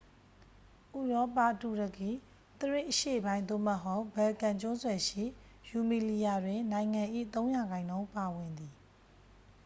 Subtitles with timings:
[0.99, 2.09] ဥရောပ တူရကီ
[2.59, 5.23] သရေ့ အရှေ့ပိုင်း သို့မဟုတ် ဘယ်လ်ကန် ကျွန်းဆွယ်ရှိ
[5.69, 8.73] ရူမီလီယာ တွင် နိုင်ငံ၏ ၃% ပါဝင်သည်။